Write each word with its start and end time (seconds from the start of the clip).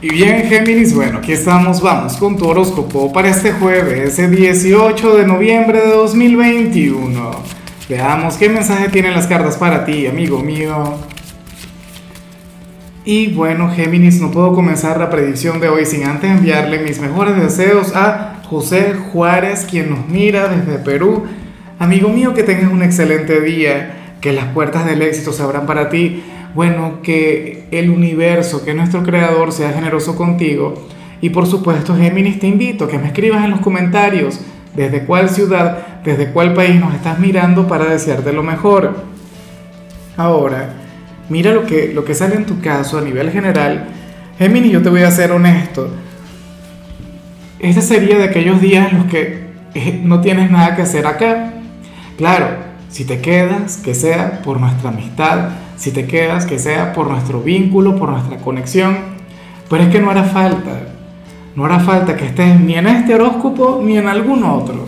Y 0.00 0.10
bien, 0.10 0.44
Géminis, 0.48 0.94
bueno, 0.94 1.18
aquí 1.18 1.32
estamos, 1.32 1.82
vamos 1.82 2.16
con 2.18 2.36
tu 2.36 2.46
horóscopo 2.46 3.12
para 3.12 3.30
este 3.30 3.50
jueves, 3.50 4.16
ese 4.16 4.28
18 4.28 5.16
de 5.16 5.26
noviembre 5.26 5.80
de 5.80 5.88
2021. 5.88 7.30
Veamos 7.88 8.36
qué 8.36 8.48
mensaje 8.48 8.90
tienen 8.90 9.12
las 9.12 9.26
cartas 9.26 9.56
para 9.56 9.84
ti, 9.84 10.06
amigo 10.06 10.38
mío. 10.38 10.94
Y 13.04 13.32
bueno, 13.32 13.72
Géminis, 13.74 14.20
no 14.20 14.30
puedo 14.30 14.54
comenzar 14.54 15.00
la 15.00 15.10
predicción 15.10 15.58
de 15.58 15.68
hoy 15.68 15.84
sin 15.84 16.04
antes 16.04 16.30
enviarle 16.30 16.78
mis 16.78 17.00
mejores 17.00 17.34
deseos 17.34 17.96
a 17.96 18.40
José 18.48 18.94
Juárez, 19.12 19.66
quien 19.68 19.90
nos 19.90 20.06
mira 20.06 20.46
desde 20.46 20.78
Perú. 20.78 21.24
Amigo 21.80 22.08
mío, 22.08 22.34
que 22.34 22.44
tengas 22.44 22.70
un 22.70 22.84
excelente 22.84 23.40
día, 23.40 24.14
que 24.20 24.32
las 24.32 24.44
puertas 24.52 24.86
del 24.86 25.02
éxito 25.02 25.32
se 25.32 25.42
abran 25.42 25.66
para 25.66 25.88
ti 25.88 26.22
bueno, 26.58 27.02
que 27.04 27.68
el 27.70 27.88
universo, 27.88 28.64
que 28.64 28.74
nuestro 28.74 29.04
creador 29.04 29.52
sea 29.52 29.70
generoso 29.70 30.16
contigo. 30.16 30.74
Y 31.20 31.30
por 31.30 31.46
supuesto, 31.46 31.94
Géminis, 31.94 32.40
te 32.40 32.48
invito 32.48 32.86
a 32.86 32.88
que 32.88 32.98
me 32.98 33.06
escribas 33.06 33.44
en 33.44 33.52
los 33.52 33.60
comentarios 33.60 34.40
desde 34.74 35.04
cuál 35.04 35.30
ciudad, 35.30 36.02
desde 36.02 36.32
cuál 36.32 36.54
país 36.54 36.80
nos 36.80 36.94
estás 36.94 37.20
mirando 37.20 37.68
para 37.68 37.84
desearte 37.84 38.32
lo 38.32 38.42
mejor. 38.42 39.04
Ahora, 40.16 40.70
mira 41.28 41.52
lo 41.52 41.64
que, 41.64 41.92
lo 41.94 42.04
que 42.04 42.16
sale 42.16 42.34
en 42.34 42.44
tu 42.44 42.60
caso 42.60 42.98
a 42.98 43.02
nivel 43.02 43.30
general. 43.30 43.90
Géminis, 44.36 44.72
yo 44.72 44.82
te 44.82 44.88
voy 44.88 45.02
a 45.02 45.12
ser 45.12 45.30
honesto. 45.30 45.88
Este 47.60 47.82
sería 47.82 48.18
de 48.18 48.24
aquellos 48.24 48.60
días 48.60 48.90
en 48.90 48.98
los 48.98 49.06
que 49.06 49.44
eh, 49.74 50.00
no 50.02 50.20
tienes 50.20 50.50
nada 50.50 50.74
que 50.74 50.82
hacer 50.82 51.06
acá. 51.06 51.52
Claro, 52.16 52.48
si 52.88 53.04
te 53.04 53.20
quedas, 53.20 53.76
que 53.76 53.94
sea 53.94 54.40
por 54.42 54.60
nuestra 54.60 54.90
amistad, 54.90 55.50
si 55.76 55.92
te 55.92 56.06
quedas, 56.06 56.46
que 56.46 56.58
sea 56.58 56.92
por 56.92 57.08
nuestro 57.08 57.40
vínculo, 57.40 57.96
por 57.96 58.10
nuestra 58.10 58.38
conexión. 58.38 58.96
Pero 59.68 59.82
es 59.84 59.90
que 59.90 60.00
no 60.00 60.10
hará 60.10 60.24
falta, 60.24 60.80
no 61.54 61.66
hará 61.66 61.80
falta 61.80 62.16
que 62.16 62.26
estés 62.26 62.58
ni 62.58 62.74
en 62.74 62.86
este 62.86 63.14
horóscopo 63.14 63.80
ni 63.84 63.96
en 63.98 64.08
algún 64.08 64.44
otro. 64.44 64.86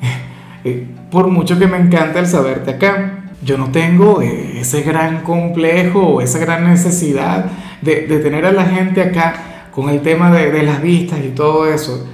Eh, 0.64 0.84
por 1.12 1.28
mucho 1.28 1.56
que 1.56 1.68
me 1.68 1.76
encanta 1.76 2.18
el 2.18 2.26
saberte 2.26 2.72
acá, 2.72 3.30
yo 3.44 3.56
no 3.56 3.70
tengo 3.70 4.20
eh, 4.20 4.58
ese 4.58 4.82
gran 4.82 5.22
complejo 5.22 6.00
o 6.00 6.20
esa 6.20 6.40
gran 6.40 6.68
necesidad 6.68 7.44
de, 7.80 7.94
tener 8.18 8.44
a 8.44 8.50
la 8.50 8.64
gente 8.64 9.00
acá 9.00 9.68
con 9.72 9.88
el 9.88 10.00
tema 10.00 10.32
de, 10.32 10.50
de 10.50 10.64
las 10.64 10.82
vistas 10.82 11.20
y 11.24 11.28
todo 11.28 11.72
eso. 11.72 12.08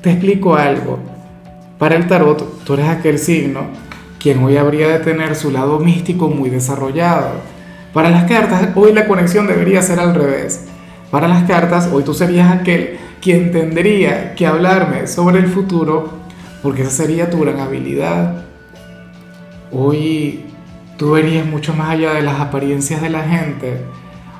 Te 0.00 0.12
explico 0.12 0.56
algo. 0.56 0.98
Para 1.78 1.94
el 1.94 2.06
tarot, 2.06 2.64
tú 2.64 2.72
eres 2.72 2.88
aquel 2.88 3.18
signo 3.18 3.66
quien 4.20 4.44
hoy 4.44 4.58
habría 4.58 4.86
de 4.88 4.98
tener 4.98 5.34
su 5.34 5.50
lado 5.50 5.78
místico 5.78 6.28
muy 6.28 6.50
desarrollado. 6.50 7.30
Para 7.94 8.10
las 8.10 8.24
cartas, 8.24 8.68
hoy 8.74 8.92
la 8.92 9.08
conexión 9.08 9.46
debería 9.46 9.80
ser 9.80 9.98
al 9.98 10.14
revés. 10.14 10.66
Para 11.10 11.26
las 11.26 11.44
cartas, 11.44 11.88
hoy 11.90 12.04
tú 12.04 12.12
serías 12.12 12.52
aquel 12.52 12.98
quien 13.22 13.50
tendría 13.50 14.34
que 14.34 14.46
hablarme 14.46 15.06
sobre 15.06 15.38
el 15.38 15.48
futuro, 15.48 16.10
porque 16.62 16.82
esa 16.82 16.90
sería 16.90 17.30
tu 17.30 17.40
gran 17.40 17.60
habilidad. 17.60 18.44
Hoy 19.72 20.44
tú 20.98 21.12
verías 21.12 21.46
mucho 21.46 21.74
más 21.74 21.88
allá 21.90 22.12
de 22.12 22.22
las 22.22 22.40
apariencias 22.40 23.00
de 23.00 23.08
la 23.08 23.22
gente. 23.22 23.80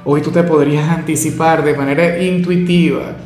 Hoy 0.04 0.20
tú 0.20 0.30
te 0.30 0.42
podrías 0.42 0.88
anticipar 0.90 1.64
de 1.64 1.74
manera 1.74 2.22
intuitiva 2.22 3.16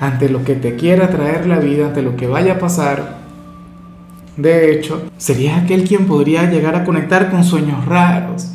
ante 0.00 0.30
lo 0.30 0.42
que 0.42 0.54
te 0.54 0.74
quiera 0.74 1.10
traer 1.10 1.46
la 1.46 1.58
vida, 1.58 1.88
ante 1.88 2.00
lo 2.00 2.16
que 2.16 2.26
vaya 2.26 2.54
a 2.54 2.58
pasar 2.58 3.27
de 4.38 4.72
hecho, 4.72 5.10
serías 5.16 5.64
aquel 5.64 5.82
quien 5.82 6.06
podría 6.06 6.48
llegar 6.48 6.76
a 6.76 6.84
conectar 6.84 7.28
con 7.28 7.42
sueños 7.42 7.84
raros. 7.86 8.52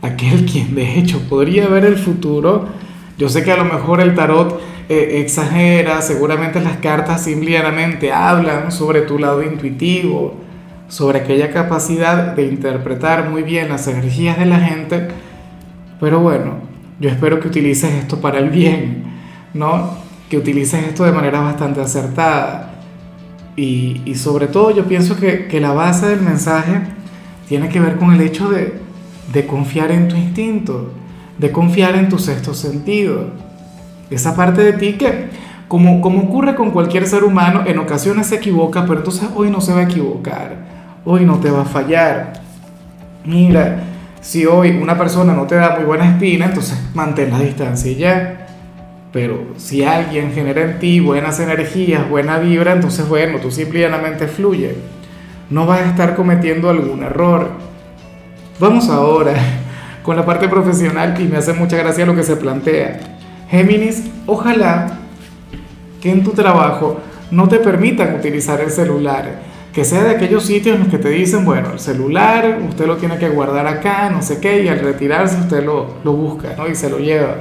Aquel 0.00 0.46
quien 0.46 0.74
de 0.74 0.98
hecho 0.98 1.20
podría 1.28 1.68
ver 1.68 1.84
el 1.84 1.98
futuro. 1.98 2.64
Yo 3.18 3.28
sé 3.28 3.44
que 3.44 3.52
a 3.52 3.58
lo 3.58 3.66
mejor 3.66 4.00
el 4.00 4.14
tarot 4.14 4.58
eh, 4.88 5.20
exagera, 5.20 6.00
seguramente 6.00 6.58
las 6.60 6.78
cartas 6.78 7.22
simplemente 7.22 8.12
hablan 8.12 8.72
sobre 8.72 9.02
tu 9.02 9.18
lado 9.18 9.42
intuitivo, 9.42 10.36
sobre 10.88 11.18
aquella 11.18 11.52
capacidad 11.52 12.34
de 12.34 12.46
interpretar 12.46 13.28
muy 13.28 13.42
bien 13.42 13.68
las 13.68 13.86
energías 13.88 14.38
de 14.38 14.46
la 14.46 14.58
gente. 14.58 15.08
Pero 16.00 16.20
bueno, 16.20 16.60
yo 16.98 17.10
espero 17.10 17.40
que 17.40 17.48
utilices 17.48 17.92
esto 17.92 18.22
para 18.22 18.38
el 18.38 18.48
bien, 18.48 19.04
¿no? 19.52 19.98
Que 20.30 20.38
utilices 20.38 20.82
esto 20.82 21.04
de 21.04 21.12
manera 21.12 21.40
bastante 21.40 21.82
acertada 21.82 22.77
y, 23.58 24.14
sobre 24.14 24.46
todo 24.46 24.70
yo 24.70 24.84
pienso 24.84 25.16
que, 25.16 25.58
la 25.60 25.72
base 25.72 26.06
del 26.06 26.20
mensaje 26.20 26.80
tiene 27.48 27.68
que 27.68 27.80
ver 27.80 27.96
con 27.96 28.12
el 28.12 28.20
hecho 28.20 28.48
de, 28.48 29.46
confiar 29.46 29.90
en 29.90 30.06
tu 30.06 30.14
instinto, 30.14 30.92
de 31.38 31.50
confiar 31.50 31.96
en 31.96 32.08
tu 32.08 32.20
sexto 32.20 32.54
sentido. 32.54 33.30
Esa 34.10 34.36
parte 34.36 34.62
de 34.62 34.74
ti 34.74 34.92
que, 34.92 35.30
como, 35.66 36.00
como 36.00 36.20
ocurre 36.22 36.54
con 36.54 36.70
cualquier 36.70 37.06
ser 37.08 37.24
humano, 37.24 37.64
en 37.66 37.78
ocasiones 37.78 38.28
se 38.28 38.36
equivoca, 38.36 38.82
pero 38.86 39.00
entonces 39.00 39.28
hoy 39.34 39.50
no 39.50 39.60
se 39.60 39.72
va 39.72 39.80
a 39.80 39.84
equivocar, 39.84 40.56
hoy 41.04 41.24
no 41.24 41.38
te 41.38 41.50
va 41.50 41.62
a 41.62 41.64
fallar. 41.64 42.34
Mira, 43.24 43.82
si 44.20 44.46
hoy 44.46 44.70
una 44.80 44.96
persona 44.96 45.34
no 45.34 45.48
te 45.48 45.56
da 45.56 45.74
muy 45.74 45.84
buena 45.84 46.08
espina, 46.08 46.46
entonces 46.46 46.78
mantén 46.94 47.32
la 47.32 47.40
distancia 47.40 47.90
y 47.90 47.96
ya. 47.96 48.47
Pero 49.12 49.46
si 49.56 49.84
alguien 49.84 50.32
genera 50.32 50.62
en 50.62 50.78
ti 50.78 51.00
buenas 51.00 51.40
energías, 51.40 52.08
buena 52.08 52.38
vibra, 52.38 52.72
entonces 52.72 53.08
bueno, 53.08 53.38
tú 53.38 53.50
simplemente 53.50 54.26
fluye. 54.26 54.76
No 55.48 55.64
vas 55.64 55.80
a 55.80 55.86
estar 55.86 56.14
cometiendo 56.14 56.68
algún 56.68 57.02
error. 57.02 57.48
Vamos 58.60 58.88
ahora 58.90 59.34
con 60.02 60.16
la 60.16 60.26
parte 60.26 60.48
profesional 60.48 61.14
y 61.18 61.24
me 61.24 61.38
hace 61.38 61.54
mucha 61.54 61.76
gracia 61.78 62.04
lo 62.04 62.14
que 62.14 62.22
se 62.22 62.36
plantea. 62.36 63.00
Géminis, 63.50 64.04
ojalá 64.26 64.98
que 66.02 66.10
en 66.10 66.22
tu 66.22 66.32
trabajo 66.32 67.00
no 67.30 67.48
te 67.48 67.58
permitan 67.58 68.14
utilizar 68.14 68.60
el 68.60 68.70
celular. 68.70 69.48
Que 69.72 69.84
sea 69.84 70.02
de 70.02 70.10
aquellos 70.10 70.44
sitios 70.44 70.74
en 70.74 70.82
los 70.82 70.90
que 70.90 70.98
te 70.98 71.08
dicen, 71.08 71.44
bueno, 71.44 71.72
el 71.72 71.78
celular 71.78 72.58
usted 72.68 72.86
lo 72.86 72.96
tiene 72.96 73.16
que 73.16 73.28
guardar 73.28 73.66
acá, 73.66 74.10
no 74.10 74.22
sé 74.22 74.40
qué, 74.40 74.62
y 74.64 74.68
al 74.68 74.80
retirarse 74.80 75.38
usted 75.38 75.64
lo, 75.64 75.94
lo 76.04 76.12
busca, 76.12 76.54
¿no? 76.58 76.68
Y 76.68 76.74
se 76.74 76.90
lo 76.90 76.98
lleva. 76.98 77.36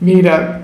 Mira, 0.00 0.61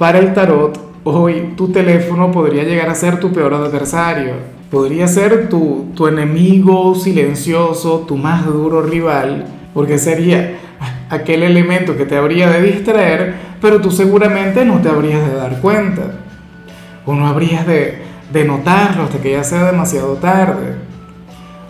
para 0.00 0.18
el 0.18 0.32
tarot, 0.32 0.80
hoy 1.04 1.52
tu 1.58 1.68
teléfono 1.68 2.32
podría 2.32 2.64
llegar 2.64 2.88
a 2.88 2.94
ser 2.94 3.20
tu 3.20 3.34
peor 3.34 3.52
adversario. 3.52 4.32
Podría 4.70 5.06
ser 5.06 5.50
tu, 5.50 5.88
tu 5.94 6.06
enemigo 6.06 6.94
silencioso, 6.94 8.06
tu 8.08 8.16
más 8.16 8.46
duro 8.46 8.80
rival, 8.80 9.44
porque 9.74 9.98
sería 9.98 10.56
aquel 11.10 11.42
elemento 11.42 11.98
que 11.98 12.06
te 12.06 12.16
habría 12.16 12.48
de 12.48 12.62
distraer, 12.62 13.34
pero 13.60 13.82
tú 13.82 13.90
seguramente 13.90 14.64
no 14.64 14.80
te 14.80 14.88
habrías 14.88 15.20
de 15.28 15.34
dar 15.34 15.60
cuenta. 15.60 16.12
O 17.04 17.14
no 17.14 17.26
habrías 17.26 17.66
de, 17.66 17.98
de 18.32 18.44
notarlo 18.46 19.02
hasta 19.02 19.18
que 19.18 19.32
ya 19.32 19.44
sea 19.44 19.70
demasiado 19.70 20.14
tarde. 20.14 20.76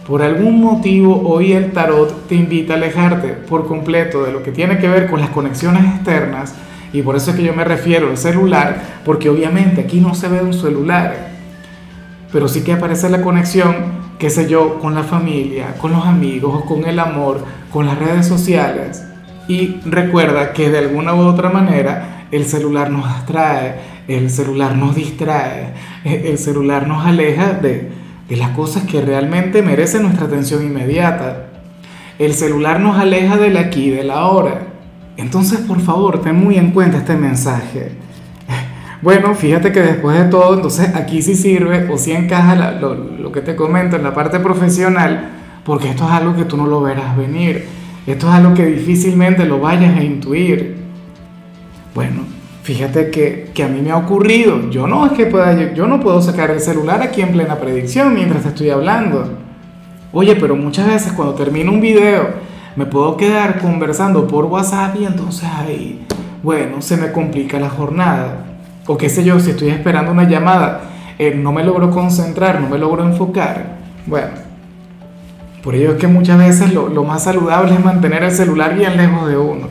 Por 0.06 0.22
algún 0.22 0.60
motivo 0.60 1.20
hoy 1.28 1.52
el 1.52 1.72
tarot 1.72 2.28
te 2.28 2.36
invita 2.36 2.74
a 2.74 2.76
alejarte 2.76 3.30
por 3.48 3.66
completo 3.66 4.22
de 4.22 4.30
lo 4.30 4.44
que 4.44 4.52
tiene 4.52 4.78
que 4.78 4.86
ver 4.86 5.10
con 5.10 5.18
las 5.18 5.30
conexiones 5.30 5.82
externas 5.96 6.54
y 6.92 7.02
por 7.02 7.16
eso 7.16 7.30
es 7.30 7.36
que 7.36 7.42
yo 7.42 7.54
me 7.54 7.64
refiero 7.64 8.08
al 8.08 8.16
celular, 8.16 8.82
porque 9.04 9.28
obviamente 9.28 9.82
aquí 9.82 10.00
no 10.00 10.14
se 10.14 10.28
ve 10.28 10.42
un 10.42 10.54
celular, 10.54 11.30
pero 12.32 12.48
sí 12.48 12.62
que 12.62 12.72
aparece 12.72 13.08
la 13.08 13.22
conexión, 13.22 14.00
qué 14.18 14.30
sé 14.30 14.48
yo, 14.48 14.78
con 14.78 14.94
la 14.94 15.02
familia, 15.02 15.74
con 15.80 15.92
los 15.92 16.04
amigos, 16.06 16.64
con 16.64 16.84
el 16.84 16.98
amor, 16.98 17.44
con 17.72 17.86
las 17.86 17.98
redes 17.98 18.26
sociales. 18.26 19.04
Y 19.48 19.80
recuerda 19.84 20.52
que 20.52 20.70
de 20.70 20.78
alguna 20.78 21.14
u 21.14 21.20
otra 21.20 21.50
manera 21.50 22.26
el 22.30 22.44
celular 22.44 22.90
nos 22.90 23.06
atrae, 23.06 23.74
el 24.06 24.30
celular 24.30 24.76
nos 24.76 24.94
distrae, 24.94 25.72
el 26.04 26.38
celular 26.38 26.86
nos 26.86 27.04
aleja 27.04 27.52
de, 27.52 27.90
de 28.28 28.36
las 28.36 28.50
cosas 28.50 28.84
que 28.84 29.00
realmente 29.00 29.62
merecen 29.62 30.02
nuestra 30.02 30.26
atención 30.26 30.64
inmediata. 30.64 31.46
El 32.18 32.34
celular 32.34 32.80
nos 32.80 32.98
aleja 32.98 33.36
del 33.36 33.56
aquí 33.56 33.86
y 33.86 33.90
del 33.90 34.10
ahora. 34.10 34.69
Entonces, 35.20 35.58
por 35.60 35.80
favor, 35.80 36.20
ten 36.22 36.34
muy 36.34 36.56
en 36.56 36.70
cuenta 36.70 36.98
este 36.98 37.14
mensaje. 37.14 37.92
Bueno, 39.02 39.34
fíjate 39.34 39.72
que 39.72 39.80
después 39.80 40.18
de 40.18 40.24
todo, 40.24 40.54
entonces 40.54 40.94
aquí 40.94 41.22
sí 41.22 41.34
sirve 41.34 41.88
o 41.90 41.96
sí 41.96 42.12
encaja 42.12 42.54
lo, 42.72 43.32
que 43.32 43.40
te 43.40 43.56
comento 43.56 43.96
en 43.96 44.02
la 44.02 44.12
parte 44.12 44.40
profesional, 44.40 45.30
porque 45.64 45.88
esto 45.88 46.04
es 46.04 46.10
algo 46.10 46.36
que 46.36 46.44
tú 46.44 46.56
no 46.56 46.66
lo 46.66 46.82
verás 46.82 47.16
venir. 47.16 47.66
Esto 48.06 48.28
es 48.28 48.34
algo 48.34 48.54
que 48.54 48.66
difícilmente 48.66 49.44
lo 49.44 49.60
vayas 49.60 49.96
a 49.96 50.02
intuir. 50.02 50.76
Bueno, 51.94 52.24
fíjate 52.62 53.10
que, 53.10 53.50
que, 53.54 53.62
a 53.62 53.68
mí 53.68 53.80
me 53.80 53.90
ha 53.90 53.96
ocurrido. 53.96 54.70
Yo 54.70 54.86
no 54.86 55.06
es 55.06 55.12
que 55.12 55.26
pueda, 55.26 55.72
yo 55.74 55.86
no 55.86 56.00
puedo 56.00 56.20
sacar 56.20 56.50
el 56.50 56.60
celular 56.60 57.02
aquí 57.02 57.20
en 57.20 57.32
plena 57.32 57.56
predicción 57.56 58.14
mientras 58.14 58.42
te 58.42 58.48
estoy 58.48 58.70
hablando. 58.70 59.38
Oye, 60.12 60.36
pero 60.36 60.56
muchas 60.56 60.86
veces 60.86 61.12
cuando 61.12 61.34
termino 61.34 61.72
un 61.72 61.80
video 61.80 62.49
me 62.76 62.86
puedo 62.86 63.16
quedar 63.16 63.58
conversando 63.60 64.26
por 64.26 64.46
WhatsApp 64.46 64.96
y 65.00 65.04
entonces 65.04 65.48
ahí, 65.48 66.06
bueno, 66.42 66.80
se 66.82 66.96
me 66.96 67.12
complica 67.12 67.58
la 67.58 67.68
jornada. 67.68 68.44
O 68.86 68.96
qué 68.96 69.08
sé 69.08 69.24
yo, 69.24 69.38
si 69.40 69.50
estoy 69.50 69.70
esperando 69.70 70.12
una 70.12 70.28
llamada, 70.28 70.82
eh, 71.18 71.34
no 71.34 71.52
me 71.52 71.64
logro 71.64 71.90
concentrar, 71.90 72.60
no 72.60 72.68
me 72.68 72.78
logro 72.78 73.04
enfocar. 73.04 73.76
Bueno, 74.06 74.30
por 75.62 75.74
ello 75.74 75.92
es 75.92 75.98
que 75.98 76.06
muchas 76.06 76.38
veces 76.38 76.72
lo, 76.72 76.88
lo 76.88 77.04
más 77.04 77.24
saludable 77.24 77.74
es 77.74 77.84
mantener 77.84 78.22
el 78.22 78.32
celular 78.32 78.74
bien 78.74 78.96
lejos 78.96 79.28
de 79.28 79.36
uno. 79.36 79.68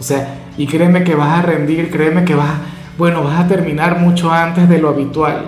O 0.00 0.02
sea, 0.02 0.34
y 0.56 0.66
créeme 0.66 1.04
que 1.04 1.14
vas 1.14 1.38
a 1.38 1.42
rendir, 1.42 1.90
créeme 1.90 2.24
que 2.24 2.34
vas, 2.34 2.52
bueno, 2.96 3.22
vas 3.22 3.40
a 3.40 3.46
terminar 3.46 4.00
mucho 4.00 4.32
antes 4.32 4.68
de 4.68 4.78
lo 4.78 4.88
habitual. 4.88 5.46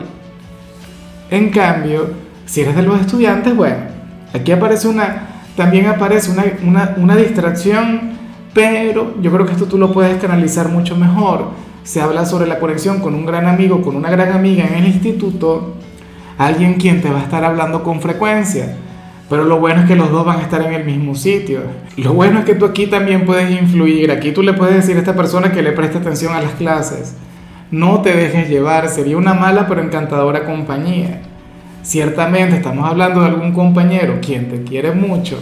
En 1.31 1.51
cambio, 1.51 2.11
si 2.47 2.61
eres 2.61 2.77
de 2.77 2.83
los 2.83 3.01
estudiantes, 3.01 3.55
bueno, 3.55 3.77
aquí 4.33 4.53
aparece 4.53 4.89
una, 4.89 5.40
también 5.57 5.87
aparece 5.87 6.31
una, 6.31 6.45
una, 6.65 6.95
una 6.97 7.17
distracción, 7.17 8.13
pero 8.55 9.15
yo 9.21 9.31
creo 9.33 9.47
que 9.47 9.53
esto 9.53 9.67
tú 9.67 9.79
lo 9.79 9.93
puedes 9.93 10.21
canalizar 10.21 10.69
mucho 10.69 10.97
mejor. 10.97 11.49
Se 11.83 12.01
habla 12.01 12.27
sobre 12.27 12.47
la 12.47 12.59
conexión 12.59 13.01
con 13.01 13.15
un 13.15 13.27
gran 13.27 13.47
amigo, 13.47 13.83
con 13.83 13.97
una 13.97 14.11
gran 14.11 14.33
amiga 14.33 14.65
en 14.67 14.75
el 14.75 14.87
instituto, 14.87 15.75
alguien 16.39 16.75
quien 16.75 17.01
te 17.01 17.11
va 17.11 17.21
a 17.21 17.23
estar 17.23 17.45
hablando 17.45 17.83
con 17.83 18.01
frecuencia 18.01 18.77
pero 19.31 19.45
lo 19.45 19.61
bueno 19.61 19.83
es 19.83 19.87
que 19.87 19.95
los 19.95 20.11
dos 20.11 20.27
van 20.27 20.41
a 20.41 20.43
estar 20.43 20.61
en 20.61 20.75
el 20.75 20.85
mismo 20.85 21.15
sitio. 21.15 21.61
Lo 21.97 22.15
bueno 22.15 22.41
es 22.41 22.45
que 22.45 22.57
tú 22.57 22.65
aquí 22.65 22.89
también 22.89 23.25
puedes 23.25 23.49
influir. 23.49 24.11
Aquí 24.11 24.33
tú 24.33 24.43
le 24.43 24.55
puedes 24.55 24.75
decir 24.75 24.97
a 24.97 24.99
esta 24.99 25.15
persona 25.15 25.53
que 25.53 25.63
le 25.63 25.71
preste 25.71 25.99
atención 25.99 26.35
a 26.35 26.43
las 26.43 26.51
clases. 26.55 27.15
No 27.71 28.01
te 28.03 28.13
dejes 28.13 28.49
llevar. 28.49 28.89
Sería 28.89 29.17
una 29.17 29.33
mala 29.33 29.69
pero 29.69 29.83
encantadora 29.83 30.45
compañía. 30.45 31.23
Ciertamente 31.83 32.57
estamos 32.57 32.89
hablando 32.89 33.21
de 33.21 33.29
algún 33.29 33.53
compañero 33.53 34.19
quien 34.21 34.49
te 34.51 34.63
quiere 34.63 34.93
mucho. 34.93 35.39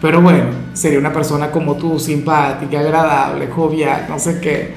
Pero 0.00 0.20
bueno, 0.20 0.44
sería 0.72 0.98
una 0.98 1.12
persona 1.12 1.50
como 1.50 1.74
tú, 1.74 1.98
simpática, 1.98 2.80
agradable, 2.80 3.48
jovial, 3.48 4.06
no 4.08 4.18
sé 4.18 4.40
qué. 4.40 4.74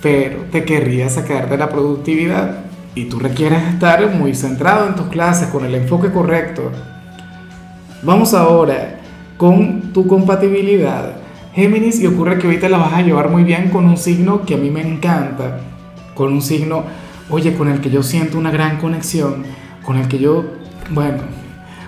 Pero 0.00 0.44
te 0.50 0.64
querría 0.64 1.08
sacar 1.08 1.48
de 1.48 1.56
la 1.56 1.68
productividad. 1.68 2.64
Y 2.94 3.04
tú 3.04 3.18
requieres 3.18 3.62
estar 3.64 4.14
muy 4.14 4.34
centrado 4.34 4.86
en 4.86 4.94
tus 4.94 5.06
clases, 5.06 5.48
con 5.48 5.64
el 5.64 5.74
enfoque 5.74 6.10
correcto. 6.10 6.70
Vamos 8.02 8.34
ahora 8.34 8.98
con 9.36 9.92
tu 9.92 10.06
compatibilidad. 10.06 11.16
Géminis, 11.54 12.00
y 12.00 12.06
ocurre 12.06 12.38
que 12.38 12.46
ahorita 12.46 12.68
la 12.68 12.78
vas 12.78 12.94
a 12.94 13.02
llevar 13.02 13.28
muy 13.28 13.44
bien 13.44 13.70
con 13.70 13.84
un 13.84 13.96
signo 13.96 14.42
que 14.44 14.54
a 14.54 14.58
mí 14.58 14.70
me 14.70 14.80
encanta, 14.80 15.58
con 16.14 16.32
un 16.32 16.42
signo, 16.42 16.84
oye, 17.28 17.54
con 17.54 17.68
el 17.68 17.80
que 17.80 17.90
yo 17.90 18.02
siento 18.02 18.38
una 18.38 18.50
gran 18.50 18.78
conexión, 18.78 19.44
con 19.82 19.98
el 19.98 20.08
que 20.08 20.18
yo, 20.18 20.44
bueno, 20.90 21.18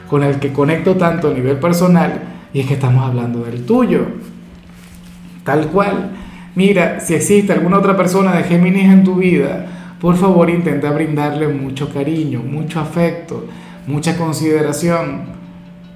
con 0.08 0.23
el 0.23 0.38
que 0.38 0.52
conecto 0.52 0.96
tanto 0.96 1.31
a 1.31 1.35
nivel 1.35 1.58
personal, 1.58 2.20
y 2.52 2.61
es 2.61 2.67
que 2.67 2.75
estamos 2.75 3.05
hablando 3.05 3.44
del 3.44 3.64
tuyo. 3.64 4.06
Tal 5.44 5.69
cual. 5.69 6.11
Mira, 6.55 7.00
si 7.00 7.14
existe 7.14 7.52
alguna 7.52 7.79
otra 7.79 7.96
persona 7.96 8.32
de 8.37 8.44
Géminis 8.44 8.85
en 8.85 9.02
tu 9.02 9.17
vida, 9.17 9.67
por 10.00 10.17
favor 10.17 10.49
intenta 10.50 10.91
brindarle 10.91 11.49
mucho 11.49 11.93
cariño, 11.93 12.41
mucho 12.41 12.79
afecto, 12.79 13.46
mucha 13.87 14.17
consideración 14.17 15.35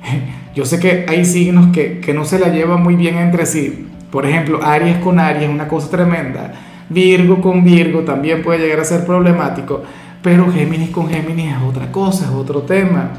Yo 0.55 0.65
sé 0.65 0.81
que 0.81 1.07
hay 1.09 1.25
signos 1.25 1.69
que, 1.73 2.13
no 2.15 2.25
se 2.25 2.39
la 2.39 2.49
llevan 2.49 2.83
muy 2.83 2.97
bien 2.97 3.17
entre 3.17 3.47
sí. 3.47 3.87
Por 4.11 4.27
ejemplo, 4.27 4.61
Aries 4.63 4.99
con 4.99 5.19
Aries 5.19 5.45
es 5.45 5.51
una 5.51 5.69
cosa 5.69 5.91
tremenda. 5.91 6.53
Virgo 6.89 7.41
con 7.41 7.65
Virgo 7.65 8.01
también 8.01 8.43
puede 8.43 8.61
llegar 8.61 8.81
a 8.81 8.85
ser 8.85 9.05
problemático. 9.05 9.83
Pero 10.23 10.51
Géminis 10.51 10.91
con 10.91 11.09
Géminis 11.09 11.53
es 11.53 11.63
otra 11.63 11.93
cosa, 11.93 12.27
es 12.27 12.31
otro 12.33 12.63
tema. 12.63 13.11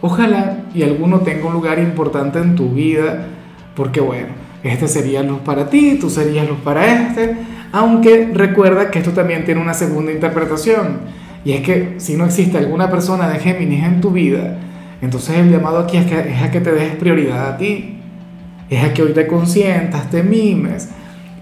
Ojalá 0.00 0.64
y 0.74 0.82
alguno 0.82 1.20
tenga 1.20 1.46
un 1.46 1.52
lugar 1.52 1.78
importante 1.78 2.38
en 2.38 2.56
tu 2.56 2.70
vida, 2.70 3.26
porque 3.76 4.00
bueno, 4.00 4.28
este 4.62 4.88
sería 4.88 5.22
luz 5.22 5.40
para 5.40 5.68
ti, 5.68 5.98
tú 6.00 6.08
serías 6.08 6.48
luz 6.48 6.58
para 6.64 6.86
este, 6.86 7.36
aunque 7.72 8.30
recuerda 8.32 8.90
que 8.90 8.98
esto 8.98 9.12
también 9.12 9.44
tiene 9.44 9.60
una 9.60 9.74
segunda 9.74 10.10
interpretación, 10.10 11.00
y 11.44 11.52
es 11.52 11.62
que 11.62 11.94
si 11.98 12.16
no 12.16 12.24
existe 12.24 12.56
alguna 12.56 12.90
persona 12.90 13.28
de 13.28 13.38
Géminis 13.38 13.84
en 13.84 14.00
tu 14.00 14.10
vida, 14.10 14.56
entonces 15.02 15.36
el 15.36 15.50
llamado 15.50 15.80
aquí 15.80 15.98
es, 15.98 16.06
que, 16.06 16.18
es 16.18 16.42
a 16.42 16.50
que 16.50 16.60
te 16.60 16.72
des 16.72 16.94
prioridad 16.96 17.48
a 17.48 17.56
ti, 17.58 17.98
es 18.70 18.82
a 18.82 18.94
que 18.94 19.02
hoy 19.02 19.12
te 19.12 19.26
consientas, 19.26 20.08
te 20.10 20.22
mimes, 20.22 20.88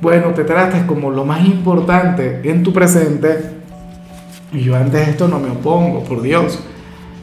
bueno, 0.00 0.28
te 0.28 0.44
trates 0.44 0.82
como 0.84 1.10
lo 1.10 1.24
más 1.24 1.44
importante 1.44 2.40
en 2.44 2.62
tu 2.62 2.72
presente. 2.72 3.57
Y 4.52 4.60
yo 4.60 4.76
antes 4.76 5.08
esto 5.08 5.28
no 5.28 5.38
me 5.38 5.50
opongo, 5.50 6.04
por 6.04 6.22
Dios. 6.22 6.60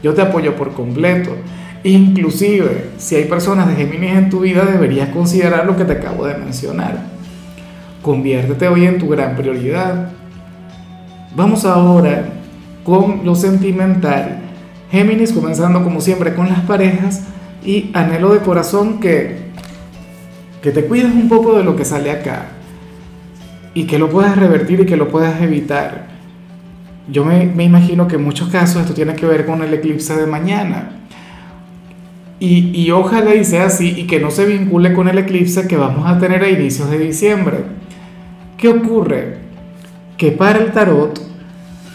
Yo 0.02 0.14
te 0.14 0.22
apoyo 0.22 0.56
por 0.56 0.72
completo. 0.72 1.30
Inclusive, 1.84 2.90
si 2.98 3.16
hay 3.16 3.24
personas 3.24 3.68
de 3.68 3.76
Géminis 3.76 4.12
en 4.12 4.30
tu 4.30 4.40
vida, 4.40 4.64
deberías 4.64 5.10
considerar 5.10 5.66
lo 5.66 5.76
que 5.76 5.84
te 5.84 5.94
acabo 5.94 6.26
de 6.26 6.36
mencionar. 6.36 6.98
Conviértete 8.02 8.68
hoy 8.68 8.86
en 8.86 8.98
tu 8.98 9.08
gran 9.08 9.36
prioridad. 9.36 10.10
Vamos 11.34 11.64
ahora 11.64 12.24
con 12.84 13.22
lo 13.24 13.34
sentimental 13.34 14.46
Géminis 14.90 15.32
comenzando 15.32 15.82
como 15.82 16.00
siempre 16.00 16.34
con 16.34 16.48
las 16.48 16.60
parejas 16.60 17.24
y 17.64 17.90
anhelo 17.92 18.32
de 18.32 18.40
corazón 18.40 19.00
que, 19.00 19.50
que 20.62 20.70
te 20.70 20.84
cuides 20.84 21.12
un 21.12 21.28
poco 21.28 21.56
de 21.56 21.64
lo 21.64 21.74
que 21.74 21.84
sale 21.84 22.10
acá 22.10 22.46
y 23.74 23.84
que 23.84 23.98
lo 23.98 24.08
puedas 24.08 24.36
revertir 24.36 24.80
y 24.80 24.86
que 24.86 24.96
lo 24.96 25.08
puedas 25.08 25.40
evitar. 25.42 26.15
Yo 27.08 27.24
me, 27.24 27.46
me 27.46 27.64
imagino 27.64 28.08
que 28.08 28.16
en 28.16 28.24
muchos 28.24 28.48
casos 28.48 28.82
esto 28.82 28.94
tiene 28.94 29.14
que 29.14 29.26
ver 29.26 29.46
con 29.46 29.62
el 29.62 29.72
eclipse 29.72 30.16
de 30.16 30.26
mañana. 30.26 30.90
Y, 32.38 32.70
y, 32.74 32.90
ojalá 32.90 33.34
y 33.34 33.44
sea 33.44 33.66
así 33.66 33.94
y 33.96 34.06
que 34.06 34.20
no 34.20 34.30
se 34.30 34.44
vincule 34.44 34.92
con 34.92 35.08
el 35.08 35.16
eclipse 35.18 35.66
que 35.66 35.76
vamos 35.76 36.06
a 36.06 36.18
tener 36.18 36.42
a 36.42 36.48
inicios 36.48 36.90
de 36.90 36.98
diciembre. 36.98 37.64
¿Qué 38.58 38.68
ocurre? 38.68 39.38
Que 40.18 40.32
para 40.32 40.58
el 40.58 40.72
tarot, 40.72 41.18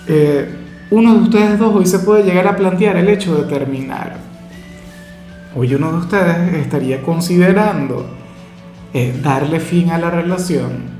eh, 0.07 0.49
uno 0.89 1.13
de 1.13 1.19
ustedes 1.21 1.59
dos 1.59 1.75
hoy 1.75 1.85
se 1.85 1.99
puede 1.99 2.23
llegar 2.23 2.47
a 2.47 2.55
plantear 2.55 2.97
el 2.97 3.07
hecho 3.07 3.35
de 3.35 3.49
terminar. 3.51 4.17
Hoy 5.55 5.73
uno 5.75 5.91
de 5.91 5.97
ustedes 5.97 6.53
estaría 6.55 7.01
considerando 7.01 8.05
eh, 8.93 9.17
darle 9.21 9.59
fin 9.59 9.89
a 9.89 9.97
la 9.97 10.09
relación. 10.09 10.91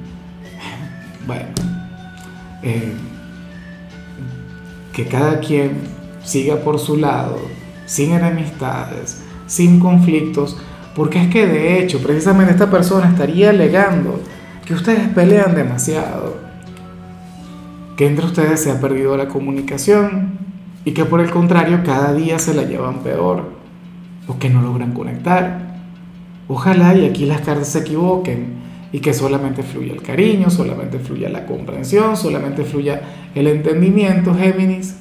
Bueno, 1.25 1.49
eh, 2.63 2.93
que 4.93 5.07
cada 5.07 5.39
quien 5.39 5.81
siga 6.23 6.57
por 6.57 6.79
su 6.79 6.97
lado, 6.97 7.39
sin 7.85 8.11
enemistades, 8.11 9.21
sin 9.47 9.79
conflictos, 9.79 10.57
porque 10.95 11.21
es 11.21 11.29
que 11.29 11.47
de 11.47 11.79
hecho 11.79 11.99
precisamente 11.99 12.51
esta 12.51 12.69
persona 12.69 13.09
estaría 13.09 13.49
alegando 13.49 14.19
que 14.65 14.73
ustedes 14.73 15.07
pelean 15.09 15.55
demasiado 15.55 16.51
que 18.01 18.07
entre 18.07 18.25
ustedes 18.25 18.63
se 18.63 18.71
ha 18.71 18.81
perdido 18.81 19.15
la 19.15 19.27
comunicación 19.27 20.31
y 20.85 20.93
que 20.93 21.05
por 21.05 21.21
el 21.21 21.29
contrario 21.29 21.81
cada 21.85 22.15
día 22.15 22.39
se 22.39 22.55
la 22.55 22.63
llevan 22.63 23.03
peor 23.03 23.51
o 24.27 24.39
que 24.39 24.49
no 24.49 24.63
logran 24.63 24.93
conectar. 24.93 25.75
Ojalá 26.47 26.95
y 26.95 27.05
aquí 27.05 27.27
las 27.27 27.41
cartas 27.41 27.67
se 27.67 27.81
equivoquen 27.81 28.55
y 28.91 28.99
que 28.99 29.13
solamente 29.13 29.63
fluya 29.63 29.93
el 29.93 30.01
cariño, 30.01 30.49
solamente 30.49 30.99
fluya 30.99 31.29
la 31.29 31.45
comprensión, 31.45 32.17
solamente 32.17 32.63
fluya 32.63 33.01
el 33.33 33.47
entendimiento, 33.47 34.35
Géminis. 34.35 34.95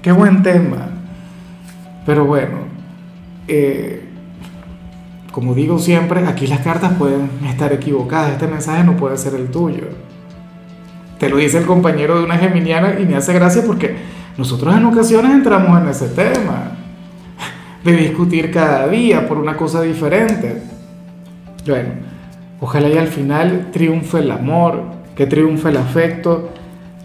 Qué 0.00 0.12
buen 0.12 0.42
tema. 0.42 0.88
Pero 2.06 2.24
bueno, 2.24 2.58
eh, 3.46 4.02
como 5.30 5.54
digo 5.54 5.78
siempre, 5.78 6.26
aquí 6.26 6.46
las 6.46 6.60
cartas 6.60 6.94
pueden 6.94 7.30
estar 7.46 7.72
equivocadas. 7.72 8.32
Este 8.32 8.46
mensaje 8.46 8.82
no 8.84 8.96
puede 8.96 9.18
ser 9.18 9.34
el 9.34 9.48
tuyo. 9.48 9.88
Te 11.18 11.28
lo 11.28 11.36
dice 11.36 11.58
el 11.58 11.66
compañero 11.66 12.18
de 12.18 12.24
una 12.24 12.38
geminiana 12.38 12.98
y 12.98 13.04
me 13.04 13.16
hace 13.16 13.34
gracia 13.34 13.62
porque 13.66 13.96
nosotros 14.38 14.74
en 14.74 14.84
ocasiones 14.86 15.32
entramos 15.32 15.80
en 15.82 15.88
ese 15.88 16.08
tema 16.08 16.72
de 17.84 17.92
discutir 17.92 18.50
cada 18.50 18.88
día 18.88 19.28
por 19.28 19.36
una 19.36 19.56
cosa 19.56 19.82
diferente. 19.82 20.62
Bueno, 21.66 22.07
ojalá 22.60 22.88
y 22.88 22.98
al 22.98 23.08
final 23.08 23.70
triunfe 23.72 24.18
el 24.18 24.30
amor, 24.30 24.82
que 25.16 25.26
triunfe 25.26 25.68
el 25.68 25.76
afecto. 25.76 26.50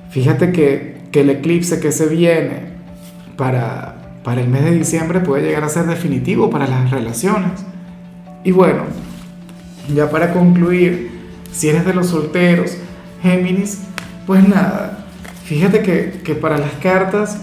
Fíjate 0.10 0.51
que, 0.51 0.98
que 1.12 1.22
el 1.22 1.29
eclipse 1.29 1.79
que 1.79 1.91
se 1.91 2.07
viene 2.07 2.74
para, 3.38 3.95
para 4.24 4.41
el 4.41 4.48
mes 4.50 4.63
de 4.63 4.72
diciembre 4.72 5.19
puede 5.19 5.43
llegar 5.43 5.63
a 5.63 5.69
ser 5.69 5.86
definitivo 5.86 6.50
para 6.50 6.67
las 6.67 6.91
relaciones. 6.91 7.63
Y 8.43 8.51
bueno, 8.51 8.83
ya 9.93 10.10
para 10.10 10.33
concluir, 10.33 11.12
si 11.51 11.69
eres 11.69 11.86
de 11.86 11.93
los 11.93 12.07
solteros, 12.07 12.77
Géminis, 13.22 13.79
pues 14.25 14.48
nada, 14.48 15.05
fíjate 15.45 15.81
que, 15.81 16.36
para 16.36 16.57
las 16.57 16.72
cartas, 16.81 17.41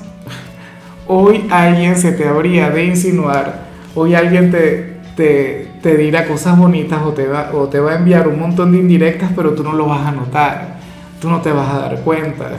hoy 1.06 1.46
alguien 1.50 1.96
se 1.96 2.12
te 2.12 2.26
habría 2.26 2.70
de 2.70 2.84
insinuar, 2.84 3.66
hoy 3.94 4.14
alguien 4.14 4.50
te, 4.50 4.96
te, 5.16 5.59
dirá 5.82 6.26
cosas 6.26 6.58
bonitas 6.58 7.00
o 7.02 7.10
te, 7.10 7.26
va, 7.26 7.50
o 7.54 7.68
te 7.68 7.80
va 7.80 7.92
a 7.92 7.96
enviar 7.96 8.28
un 8.28 8.38
montón 8.38 8.72
de 8.72 8.78
indirectas, 8.78 9.30
pero 9.34 9.52
tú 9.52 9.62
no 9.62 9.72
lo 9.72 9.86
vas 9.86 10.06
a 10.06 10.12
notar, 10.12 10.76
tú 11.20 11.30
no 11.30 11.40
te 11.40 11.50
vas 11.52 11.72
a 11.72 11.78
dar 11.78 12.00
cuenta. 12.00 12.50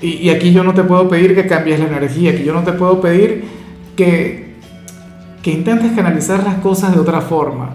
Y, 0.00 0.08
y 0.08 0.30
aquí 0.30 0.52
yo 0.52 0.62
no 0.62 0.74
te 0.74 0.84
puedo 0.84 1.08
pedir 1.08 1.34
que 1.34 1.46
cambies 1.46 1.80
la 1.80 1.86
energía, 1.86 2.32
aquí 2.32 2.44
yo 2.44 2.52
no 2.52 2.62
te 2.62 2.72
puedo 2.72 3.00
pedir 3.00 3.44
que, 3.96 4.54
que 5.42 5.50
intentes 5.50 5.92
canalizar 5.92 6.44
las 6.44 6.56
cosas 6.56 6.94
de 6.94 7.00
otra 7.00 7.20
forma. 7.20 7.70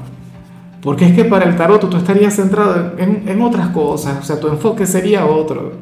Porque 0.82 1.06
es 1.06 1.14
que 1.14 1.26
para 1.26 1.46
el 1.46 1.56
tarot 1.56 1.90
tú 1.90 1.98
estarías 1.98 2.36
centrado 2.36 2.94
en, 2.98 3.24
en, 3.28 3.42
otras 3.42 3.70
cosas, 3.70 4.20
o 4.20 4.24
sea, 4.24 4.40
tu 4.40 4.50
enfoque 4.50 4.86
sería 4.86 5.26
otro. 5.26 5.74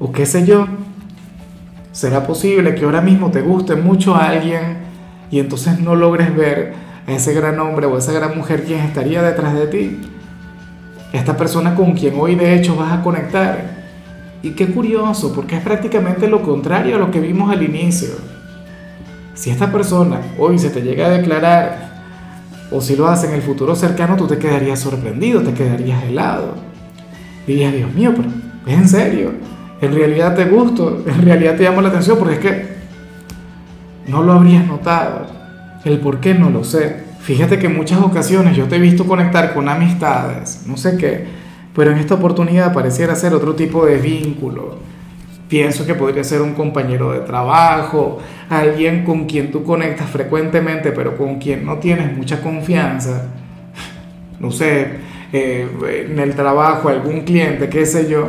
O 0.00 0.12
qué 0.12 0.26
sé 0.26 0.44
yo, 0.44 0.66
será 1.92 2.26
posible 2.26 2.74
que 2.74 2.84
ahora 2.84 3.00
mismo 3.00 3.30
te 3.30 3.42
guste 3.42 3.76
mucho 3.76 4.14
a 4.14 4.28
alguien 4.28 4.78
y 5.30 5.38
entonces 5.38 5.80
no 5.80 5.94
logres 5.94 6.34
ver 6.36 6.87
ese 7.08 7.32
gran 7.32 7.58
hombre 7.58 7.86
o 7.86 7.96
esa 7.96 8.12
gran 8.12 8.36
mujer 8.36 8.64
quien 8.64 8.80
estaría 8.80 9.22
detrás 9.22 9.54
de 9.54 9.66
ti. 9.66 10.00
esta 11.12 11.36
persona 11.36 11.74
con 11.74 11.92
quien 11.94 12.14
hoy 12.20 12.34
de 12.34 12.54
hecho 12.54 12.76
vas 12.76 12.92
a 12.92 13.02
conectar. 13.02 13.78
Y 14.42 14.50
qué 14.50 14.68
curioso, 14.68 15.32
porque 15.34 15.56
es 15.56 15.62
prácticamente 15.62 16.28
lo 16.28 16.42
contrario 16.42 16.96
a 16.96 16.98
lo 16.98 17.10
que 17.10 17.18
vimos 17.18 17.50
al 17.50 17.62
inicio. 17.62 18.10
Si 19.34 19.50
esta 19.50 19.72
persona 19.72 20.20
hoy 20.38 20.58
se 20.58 20.70
te 20.70 20.82
llega 20.82 21.06
a 21.06 21.10
declarar, 21.10 21.88
o 22.70 22.80
si 22.80 22.94
lo 22.94 23.08
hace 23.08 23.26
en 23.26 23.32
el 23.32 23.42
futuro 23.42 23.74
cercano, 23.74 24.16
tú 24.16 24.26
te 24.26 24.38
quedarías 24.38 24.78
sorprendido, 24.78 25.40
te 25.40 25.54
quedarías 25.54 26.04
helado. 26.04 26.54
Dirías, 27.46 27.72
Dios 27.72 27.92
mío, 27.94 28.12
pero 28.14 28.28
es 28.66 28.78
en 28.78 28.88
serio. 28.88 29.32
En 29.80 29.94
realidad 29.94 30.34
te 30.34 30.44
gusto, 30.44 31.02
en 31.06 31.22
realidad 31.22 31.56
te 31.56 31.62
llamo 31.62 31.80
la 31.80 31.88
atención, 31.88 32.18
porque 32.18 32.34
es 32.34 32.40
que 32.40 32.66
no 34.08 34.22
lo 34.22 34.32
habrías 34.34 34.66
notado. 34.66 35.37
El 35.84 36.00
por 36.00 36.20
qué 36.20 36.34
no 36.34 36.50
lo 36.50 36.64
sé. 36.64 37.08
Fíjate 37.20 37.58
que 37.58 37.66
en 37.66 37.76
muchas 37.76 38.00
ocasiones 38.00 38.56
yo 38.56 38.66
te 38.66 38.76
he 38.76 38.78
visto 38.78 39.06
conectar 39.06 39.52
con 39.54 39.68
amistades, 39.68 40.62
no 40.66 40.76
sé 40.76 40.96
qué, 40.96 41.26
pero 41.74 41.90
en 41.90 41.98
esta 41.98 42.14
oportunidad 42.14 42.72
pareciera 42.72 43.14
ser 43.14 43.34
otro 43.34 43.54
tipo 43.54 43.84
de 43.84 43.98
vínculo. 43.98 44.78
Pienso 45.48 45.86
que 45.86 45.94
podría 45.94 46.24
ser 46.24 46.42
un 46.42 46.54
compañero 46.54 47.12
de 47.12 47.20
trabajo, 47.20 48.18
alguien 48.50 49.04
con 49.04 49.26
quien 49.26 49.50
tú 49.50 49.64
conectas 49.64 50.10
frecuentemente, 50.10 50.92
pero 50.92 51.16
con 51.16 51.38
quien 51.38 51.64
no 51.64 51.78
tienes 51.78 52.14
mucha 52.16 52.40
confianza. 52.42 53.28
No 54.40 54.50
sé, 54.50 54.88
eh, 55.32 56.06
en 56.10 56.18
el 56.18 56.34
trabajo, 56.34 56.88
algún 56.88 57.22
cliente, 57.22 57.68
qué 57.68 57.86
sé 57.86 58.08
yo. 58.08 58.28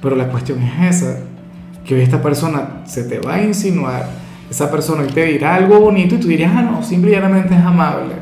Pero 0.00 0.14
la 0.14 0.28
cuestión 0.28 0.62
es 0.62 0.96
esa, 0.96 1.18
que 1.84 2.02
esta 2.02 2.22
persona 2.22 2.82
se 2.84 3.04
te 3.04 3.18
va 3.18 3.34
a 3.34 3.42
insinuar, 3.42 4.08
esa 4.50 4.70
persona 4.70 5.02
hoy 5.02 5.08
te 5.08 5.24
dirá 5.24 5.54
algo 5.56 5.80
bonito 5.80 6.14
y 6.14 6.18
tú 6.18 6.28
dirías, 6.28 6.52
ah, 6.54 6.62
no, 6.62 6.82
simplemente 6.82 7.54
es 7.54 7.60
amable. 7.60 8.14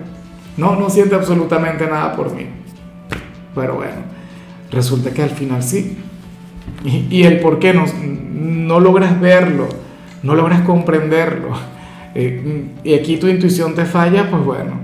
No, 0.57 0.77
no 0.77 0.89
siente 0.89 1.15
absolutamente 1.15 1.87
nada 1.87 2.15
por 2.15 2.35
mí. 2.35 2.47
Pero 3.55 3.75
bueno 3.77 4.15
resulta 4.75 5.11
que 5.11 5.23
al 5.23 5.31
final 5.31 5.63
sí. 5.63 5.97
Y, 6.85 7.23
el 7.23 7.41
por 7.41 7.59
qué 7.59 7.73
no, 7.73 7.85
no 8.05 8.81
logras 8.81 9.19
verlo, 9.19 9.69
no 10.23 10.35
logras 10.35 10.63
comprenderlo. 10.63 11.49
Eh, 12.17 12.67
y 12.85 12.95
aquí 12.95 13.17
tu 13.17 13.27
intuición 13.27 13.75
te 13.75 13.85
falla, 13.85 14.31
pues 14.31 14.45
bueno, 14.45 14.75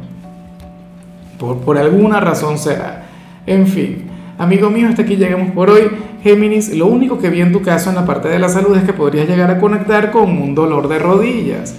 por, 1.39 1.59
por 1.59 1.79
alguna 1.79 2.19
razón 2.19 2.59
será. 2.59 3.05
En 3.47 3.69
fin, 3.69 4.11
amigo 4.37 4.69
mío, 4.69 4.89
hasta 4.89 5.03
aquí 5.03 5.15
llegamos 5.15 5.53
por 5.53 5.71
hoy. 5.71 5.93
Géminis, 6.23 6.77
lo 6.77 6.87
único 6.87 7.19
que 7.19 7.31
vi 7.31 7.41
en 7.41 7.51
tu 7.51 7.63
caso 7.63 7.89
en 7.89 7.97
la 7.97 8.05
parte 8.05 8.29
de 8.29 8.39
la 8.39 8.51
salud 8.51 8.77
es 8.77 8.85
que 8.85 8.93
podrías 8.93 9.27
llegar 9.27 9.51
a 9.51 9.59
conectar 9.59 10.11
con 10.11 10.31
un 10.31 10.55
dolor 10.55 10.87
de 10.89 10.99
rodillas. 10.99 11.75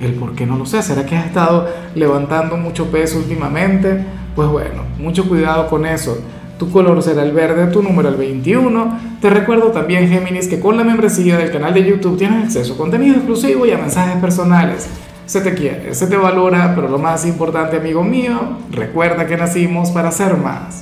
El 0.00 0.14
por 0.14 0.34
qué 0.34 0.46
no 0.46 0.56
lo 0.56 0.66
sé. 0.66 0.82
¿Será 0.82 1.04
que 1.04 1.16
has 1.16 1.26
estado 1.26 1.68
levantando 1.96 2.56
mucho 2.56 2.90
peso 2.92 3.18
últimamente? 3.18 4.04
Pues 4.36 4.48
bueno, 4.48 4.84
mucho 4.98 5.28
cuidado 5.28 5.68
con 5.68 5.84
eso. 5.84 6.16
Tu 6.58 6.70
color 6.70 7.02
será 7.02 7.24
el 7.24 7.32
verde, 7.32 7.66
tu 7.72 7.82
número 7.82 8.08
el 8.08 8.14
21. 8.14 8.98
Te 9.20 9.30
recuerdo 9.30 9.72
también, 9.72 10.08
Géminis, 10.08 10.46
que 10.46 10.60
con 10.60 10.76
la 10.76 10.84
membresía 10.84 11.36
del 11.36 11.50
canal 11.50 11.74
de 11.74 11.84
YouTube 11.84 12.16
tienes 12.16 12.44
acceso 12.44 12.74
a 12.74 12.76
contenido 12.76 13.16
exclusivo 13.16 13.66
y 13.66 13.72
a 13.72 13.78
mensajes 13.78 14.16
personales. 14.20 14.88
Se 15.26 15.40
te 15.40 15.54
quiere, 15.54 15.92
se 15.94 16.06
te 16.06 16.16
valora, 16.16 16.72
pero 16.76 16.88
lo 16.88 16.98
más 16.98 17.26
importante, 17.26 17.78
amigo 17.78 18.04
mío, 18.04 18.58
recuerda 18.70 19.26
que 19.26 19.36
nacimos 19.36 19.90
para 19.90 20.12
ser 20.12 20.36
más. 20.36 20.80